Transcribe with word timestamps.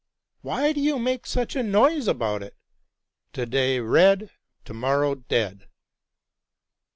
why 0.41 0.73
do 0.73 0.81
you 0.81 0.97
make 0.97 1.27
such 1.27 1.55
a 1.55 1.61
noise 1.61 2.07
about 2.07 2.41
it?— 2.41 2.55
to 3.33 3.45
day 3.45 3.79
red, 3.79 4.31
to 4.65 4.73
morrow 4.73 5.13
dead. 5.13 5.67